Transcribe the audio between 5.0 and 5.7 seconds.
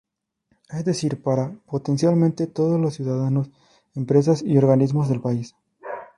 del país.